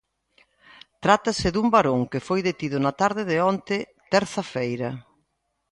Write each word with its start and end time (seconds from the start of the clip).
Trátase 1.03 1.47
dun 1.51 1.67
varón 1.75 2.01
que 2.11 2.25
foi 2.27 2.39
detido 2.49 2.77
na 2.81 2.93
tarde 3.01 3.23
de 3.31 3.37
onte, 3.51 3.77
terza 4.13 4.43
feira. 4.53 4.89